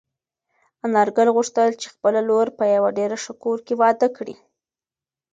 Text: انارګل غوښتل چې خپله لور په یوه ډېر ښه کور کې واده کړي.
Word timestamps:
انارګل 0.85 1.27
غوښتل 1.35 1.69
چې 1.81 1.87
خپله 1.93 2.19
لور 2.29 2.47
په 2.57 2.63
یوه 2.75 2.89
ډېر 2.97 3.11
ښه 3.23 3.33
کور 3.43 3.57
کې 3.65 3.73
واده 3.81 4.07
کړي. 4.17 4.35